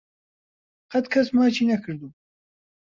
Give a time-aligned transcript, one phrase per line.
[0.91, 2.13] قەت کەس ماچی نەکردووم.